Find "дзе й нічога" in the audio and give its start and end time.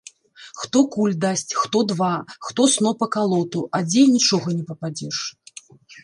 3.91-4.47